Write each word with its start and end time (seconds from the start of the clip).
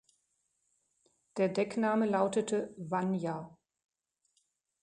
Der 1.37 1.47
Deckname 1.49 2.07
lautete 2.07 2.73
"Wanja". 2.77 3.55